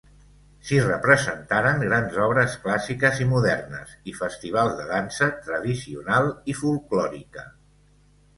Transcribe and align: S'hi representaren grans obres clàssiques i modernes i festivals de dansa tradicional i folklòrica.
S'hi 0.67 0.77
representaren 0.83 1.83
grans 1.83 2.17
obres 2.27 2.55
clàssiques 2.63 3.21
i 3.25 3.27
modernes 3.35 3.93
i 4.13 4.15
festivals 4.23 4.75
de 4.81 4.87
dansa 4.93 5.29
tradicional 5.51 6.33
i 6.55 6.59
folklòrica. 6.63 7.47